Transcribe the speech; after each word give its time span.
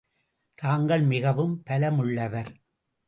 தாங்கள் 0.55 1.03
மிகவும் 1.03 1.53
பலமுள்ளவர். 1.69 2.51